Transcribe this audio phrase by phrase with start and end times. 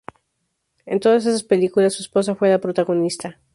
[0.87, 3.39] En todas esas películas su esposa fue la protagonista.